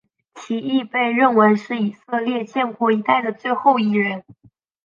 [0.33, 4.23] 其亦被认为是以色列建国一代的最后一人。